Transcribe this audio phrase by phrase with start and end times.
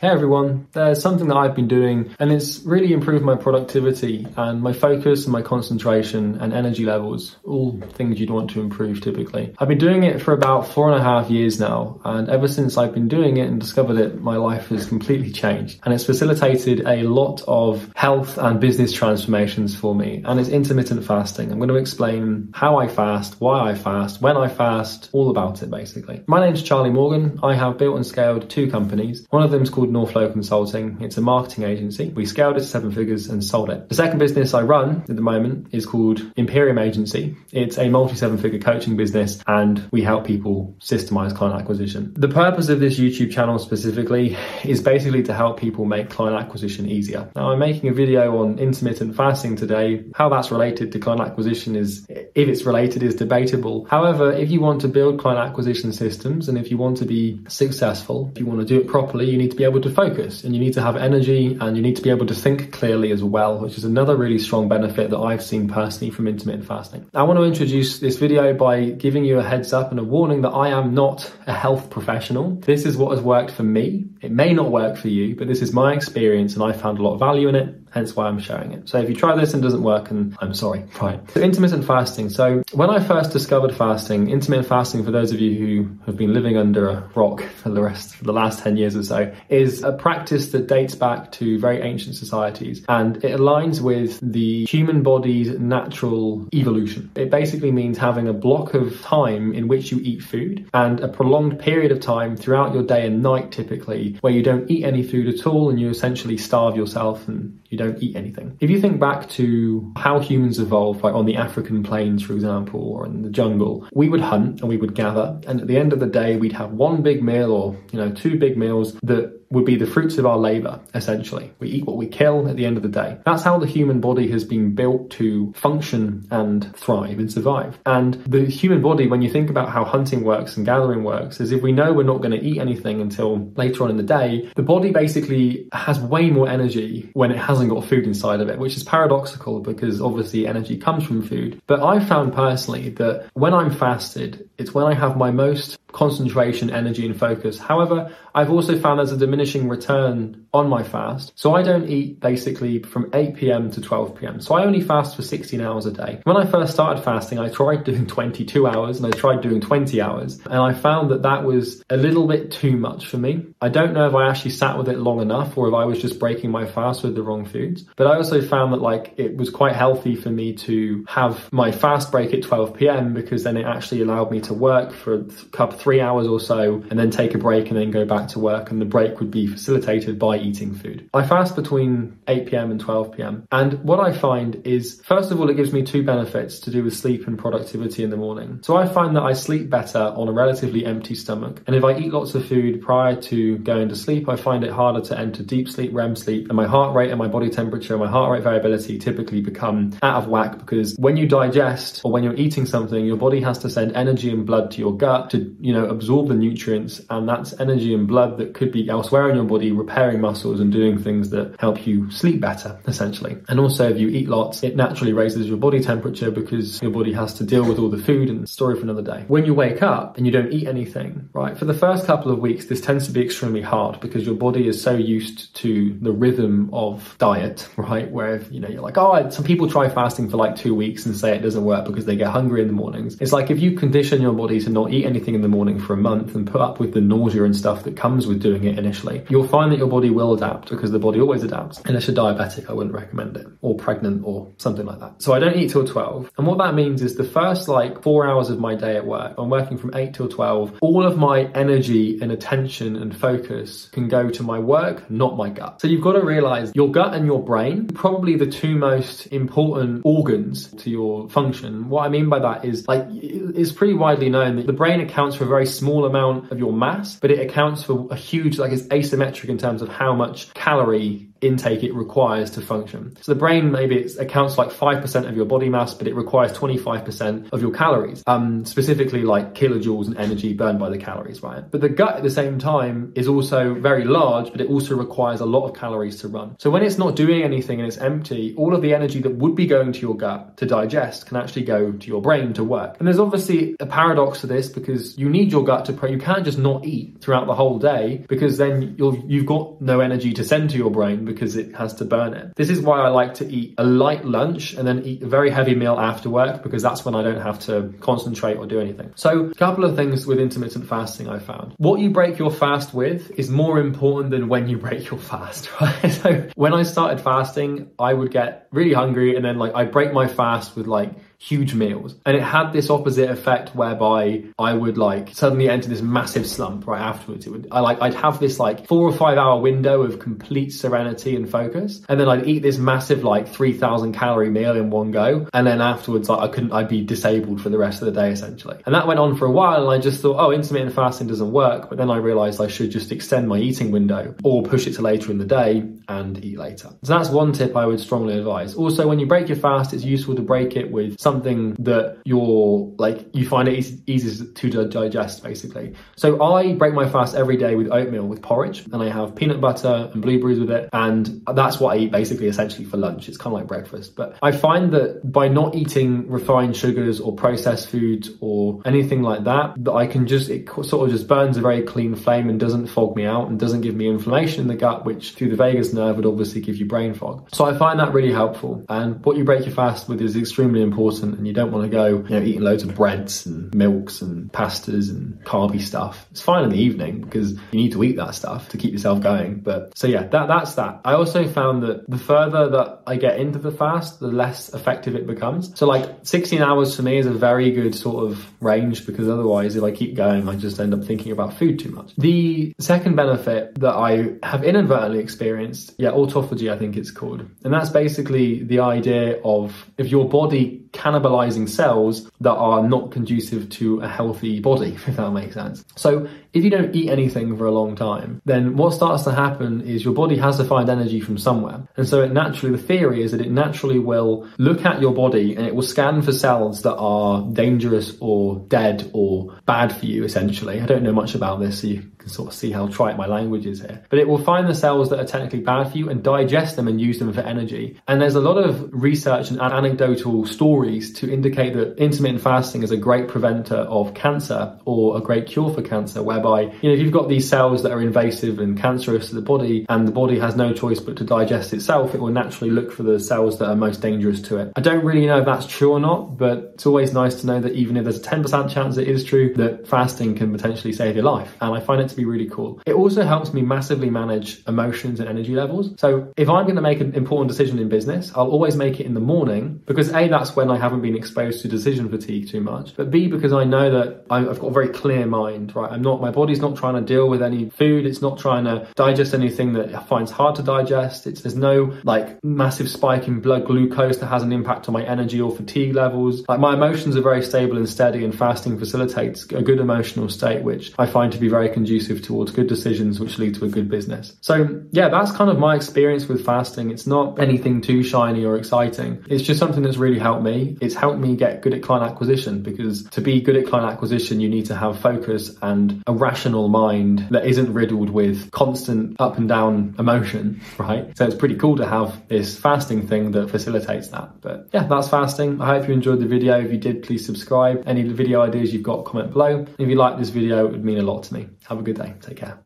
[0.00, 4.62] Hey everyone, there's something that I've been doing and it's really improved my productivity and
[4.62, 9.56] my focus and my concentration and energy levels, all things you'd want to improve typically.
[9.58, 12.76] I've been doing it for about four and a half years now and ever since
[12.76, 16.86] I've been doing it and discovered it, my life has completely changed and it's facilitated
[16.86, 21.50] a lot of health and business transformations for me and it's intermittent fasting.
[21.50, 25.60] I'm going to explain how I fast, why I fast, when I fast, all about
[25.64, 26.22] it basically.
[26.28, 27.40] My name's Charlie Morgan.
[27.42, 29.26] I have built and scaled two companies.
[29.30, 30.98] One of them is called called Northflow Consulting.
[31.00, 32.08] It's a marketing agency.
[32.08, 33.88] We scaled it to seven figures and sold it.
[33.88, 37.36] The second business I run at the moment is called Imperium Agency.
[37.52, 42.14] It's a multi seven figure coaching business and we help people systemize client acquisition.
[42.16, 46.88] The purpose of this YouTube channel specifically is basically to help people make client acquisition
[46.88, 47.30] easier.
[47.34, 50.04] Now I'm making a video on intermittent fasting today.
[50.14, 53.86] How that's related to client acquisition is, if it's related, is debatable.
[53.86, 57.40] However, if you want to build client acquisition systems and if you want to be
[57.48, 59.94] successful, if you want to do it properly, you need to be able able to
[59.94, 62.72] focus and you need to have energy and you need to be able to think
[62.72, 66.66] clearly as well, which is another really strong benefit that I've seen personally from intermittent
[66.66, 67.08] fasting.
[67.14, 70.42] I want to introduce this video by giving you a heads up and a warning
[70.42, 72.56] that I am not a health professional.
[72.56, 74.06] This is what has worked for me.
[74.20, 77.02] It may not work for you, but this is my experience and I found a
[77.02, 78.88] lot of value in it hence why I'm sharing it.
[78.88, 81.20] So if you try this and it doesn't work, and I'm sorry, right.
[81.30, 82.30] So intermittent fasting.
[82.30, 86.32] So when I first discovered fasting, intermittent fasting, for those of you who have been
[86.32, 89.82] living under a rock for the rest, for the last 10 years or so, is
[89.82, 95.02] a practice that dates back to very ancient societies and it aligns with the human
[95.02, 97.10] body's natural evolution.
[97.14, 101.08] It basically means having a block of time in which you eat food and a
[101.08, 105.02] prolonged period of time throughout your day and night typically where you don't eat any
[105.02, 108.56] food at all and you essentially starve yourself and you don't eat anything.
[108.60, 112.80] If you think back to how humans evolved, like on the African plains, for example,
[112.80, 115.92] or in the jungle, we would hunt and we would gather, and at the end
[115.92, 119.37] of the day, we'd have one big meal or, you know, two big meals that
[119.50, 121.52] would be the fruits of our labor, essentially.
[121.58, 123.18] We eat what we kill at the end of the day.
[123.24, 127.78] That's how the human body has been built to function and thrive and survive.
[127.86, 131.52] And the human body, when you think about how hunting works and gathering works, is
[131.52, 134.50] if we know we're not going to eat anything until later on in the day,
[134.54, 138.58] the body basically has way more energy when it hasn't got food inside of it,
[138.58, 141.60] which is paradoxical because obviously energy comes from food.
[141.66, 146.70] But I found personally that when I'm fasted, it's when I have my most concentration,
[146.70, 147.58] energy, and focus.
[147.58, 151.32] However, I've also found there's a diminishing return on my fast.
[151.34, 153.70] So I don't eat basically from 8 p.m.
[153.72, 154.40] to 12 p.m.
[154.40, 156.20] So I only fast for 16 hours a day.
[156.24, 160.00] When I first started fasting, I tried doing 22 hours and I tried doing 20
[160.00, 160.38] hours.
[160.44, 163.46] And I found that that was a little bit too much for me.
[163.60, 166.00] I don't know if I actually sat with it long enough or if I was
[166.00, 167.84] just breaking my fast with the wrong foods.
[167.96, 171.72] But I also found that like it was quite healthy for me to have my
[171.72, 173.14] fast break at 12 p.m.
[173.14, 176.82] because then it actually allowed me to work for a couple three hours or so
[176.90, 178.70] and then take a break and then go back to work.
[178.70, 181.08] And the break would be facilitated by eating food.
[181.14, 182.70] I fast between 8 p.m.
[182.70, 183.46] and 12 p.m.
[183.50, 186.84] And what I find is, first of all, it gives me two benefits to do
[186.84, 188.60] with sleep and productivity in the morning.
[188.62, 191.62] So I find that I sleep better on a relatively empty stomach.
[191.66, 194.70] And if I eat lots of food prior to going to sleep, I find it
[194.70, 197.94] harder to enter deep sleep, REM sleep, and my heart rate and my body temperature
[197.94, 202.12] and my heart rate variability typically become out of whack because when you digest or
[202.12, 205.30] when you're eating something, your body has to send energy and blood to your gut
[205.30, 207.02] to, you know, absorb the nutrients.
[207.10, 210.72] And that's energy and blood that could be elsewhere in your body repairing muscles and
[210.72, 213.36] doing things that help you sleep better, essentially.
[213.50, 217.12] And also, if you eat lots, it naturally raises your body temperature because your body
[217.12, 219.26] has to deal with all the food and story for another day.
[219.28, 222.38] When you wake up and you don't eat anything, right, for the first couple of
[222.38, 226.12] weeks, this tends to be extremely hard because your body is so used to the
[226.12, 228.10] rhythm of diet, right?
[228.10, 231.14] Where, you know, you're like, oh, some people try fasting for like two weeks and
[231.14, 233.18] say it doesn't work because they get hungry in the mornings.
[233.20, 235.94] It's like if you condition your body to not eat anything in the morning for
[235.94, 238.78] a month and put up with the nausea and stuff that comes with doing it
[238.78, 241.80] initially, you'll find that your body will adapt because the body always adapts.
[241.84, 245.20] Unless you're diabetic, I wouldn't recommend it, or pregnant, or something like that.
[245.20, 246.30] So I don't eat till 12.
[246.38, 249.34] And what that means is the first like four hours of my day at work,
[249.36, 254.08] I'm working from 8 till 12, all of my energy and attention and focus can
[254.08, 255.80] go to my work, not my gut.
[255.80, 260.02] So you've got to realize your gut and your brain, probably the two most important
[260.04, 261.88] organs to your function.
[261.88, 265.36] What I mean by that is like, it's pretty widely known that the brain accounts
[265.36, 268.84] for very small amount of your mass, but it accounts for a huge, like it's
[268.84, 273.16] asymmetric in terms of how much calorie intake it requires to function.
[273.20, 276.52] So the brain maybe it accounts like 5% of your body mass, but it requires
[276.52, 281.68] 25% of your calories, um, specifically like kilojoules and energy burned by the calories, right?
[281.70, 285.40] But the gut at the same time is also very large, but it also requires
[285.40, 286.56] a lot of calories to run.
[286.58, 289.54] So when it's not doing anything and it's empty, all of the energy that would
[289.54, 292.96] be going to your gut to digest can actually go to your brain to work.
[292.98, 296.08] And there's obviously a paradox to this because you need your gut to pro.
[296.08, 300.00] You can't just not eat throughout the whole day because then you'll you've got no
[300.00, 302.54] energy to send to your brain because it has to burn it.
[302.56, 305.50] This is why I like to eat a light lunch and then eat a very
[305.50, 309.12] heavy meal after work because that's when I don't have to concentrate or do anything.
[309.14, 311.74] So, a couple of things with intermittent fasting I found.
[311.76, 315.68] What you break your fast with is more important than when you break your fast,
[315.80, 316.10] right?
[316.10, 320.12] So, when I started fasting, I would get really hungry and then like I break
[320.12, 322.16] my fast with like huge meals.
[322.26, 326.86] And it had this opposite effect whereby I would like suddenly enter this massive slump
[326.86, 327.46] right afterwards.
[327.46, 330.70] It would I like I'd have this like four or five hour window of complete
[330.70, 332.02] serenity and focus.
[332.08, 335.46] And then I'd eat this massive like three thousand calorie meal in one go.
[335.54, 338.32] And then afterwards like I couldn't I'd be disabled for the rest of the day
[338.32, 338.82] essentially.
[338.84, 341.52] And that went on for a while and I just thought, oh intermittent fasting doesn't
[341.52, 341.88] work.
[341.88, 345.02] But then I realized I should just extend my eating window or push it to
[345.02, 346.88] later in the day and eat later.
[347.04, 348.74] So that's one tip I would strongly advise.
[348.74, 352.92] Also when you break your fast, it's useful to break it with something that you're
[352.96, 355.94] like you find it easy, easy to digest basically.
[356.16, 359.60] So I break my fast every day with oatmeal with porridge, and I have peanut
[359.60, 363.28] butter and blueberries with it, and that's what I eat basically essentially for lunch.
[363.28, 367.34] It's kind of like breakfast, but I find that by not eating refined sugars or
[367.34, 371.56] processed foods or anything like that, that I can just it sort of just burns
[371.56, 374.68] a very clean flame and doesn't fog me out and doesn't give me inflammation in
[374.68, 377.48] the gut, which through the vagus nerve would obviously give you brain fog.
[377.52, 380.82] So I find that really helpful, and what you break your fast with is extremely
[380.82, 384.22] important, and you don't want to go, you know, eating loads of breads and milks
[384.22, 386.26] and pastas and carby stuff.
[386.30, 389.20] It's fine in the evening because you need to eat that stuff to keep yourself
[389.20, 389.60] going.
[389.60, 391.00] But so yeah, that that's that.
[391.04, 395.14] I also found that the further that I get into the fast, the less effective
[395.14, 395.76] it becomes.
[395.78, 399.76] So like 16 hours for me is a very good sort of range because otherwise
[399.76, 402.14] if I keep going, I just end up thinking about food too much.
[402.16, 407.48] The second benefit that I have inadvertently experienced, yeah, autophagy I think it's called.
[407.64, 413.68] And that's basically the idea of if your body cannibalizing cells that are not conducive
[413.70, 415.84] to a healthy body, if that makes sense.
[415.96, 419.82] So if you don't eat anything for a long time, then what starts to happen
[419.82, 421.86] is your body has to find energy from somewhere.
[421.96, 425.54] And so it naturally, the theory is that it naturally will look at your body
[425.54, 430.24] and it will scan for cells that are dangerous or dead or bad for you,
[430.24, 430.80] essentially.
[430.80, 433.26] I don't know much about this, so you can sort of see how trite my
[433.26, 434.04] language is here.
[434.10, 436.88] But it will find the cells that are technically bad for you and digest them
[436.88, 438.00] and use them for energy.
[438.06, 442.90] And there's a lot of research and anecdotal stories to indicate that intermittent fasting is
[442.90, 447.00] a great preventer of cancer or a great cure for cancer, whereby, you know, if
[447.00, 450.38] you've got these cells that are invasive and cancerous to the body and the body
[450.38, 453.68] has no choice but to digest itself, it will naturally look for the cells that
[453.68, 454.72] are most dangerous to it.
[454.76, 457.60] I don't really know if that's true or not, but it's always nice to know
[457.60, 461.14] that even if there's a 10% chance it is true, that fasting can potentially save
[461.14, 461.56] your life.
[461.60, 462.80] And I find it to be really cool.
[462.86, 465.94] It also helps me massively manage emotions and energy levels.
[465.98, 469.06] So if I'm going to make an important decision in business, I'll always make it
[469.06, 472.60] in the morning because A, that's when I haven't been exposed to decision fatigue too
[472.60, 475.90] much, but B, because I know that I've got a very clear mind, right?
[475.90, 478.06] I'm not, my body's not trying to deal with any food.
[478.06, 481.26] It's not trying to digest anything that it finds hard to digest.
[481.26, 485.04] It's, there's no like massive spike in blood glucose that has an impact on my
[485.04, 486.44] energy or fatigue levels.
[486.48, 490.62] Like my emotions are very stable and steady and fasting facilitates a good emotional state,
[490.62, 493.88] which I find to be very conducive towards good decisions which lead to a good
[493.88, 494.36] business.
[494.40, 496.90] So yeah, that's kind of my experience with fasting.
[496.90, 499.24] It's not anything too shiny or exciting.
[499.28, 500.76] It's just something that's really helped me.
[500.80, 504.40] It's helped me get good at client acquisition because to be good at client acquisition,
[504.40, 509.38] you need to have focus and a rational mind that isn't riddled with constant up
[509.38, 511.16] and down emotion, right?
[511.16, 514.40] So it's pretty cool to have this fasting thing that facilitates that.
[514.40, 515.60] But yeah, that's fasting.
[515.60, 516.60] I hope you enjoyed the video.
[516.60, 517.84] If you did, please subscribe.
[517.86, 519.66] Any video ideas you've got, comment below.
[519.78, 521.48] If you like this video, it would mean a lot to me.
[521.68, 522.14] Have a good day.
[522.20, 522.56] Take care.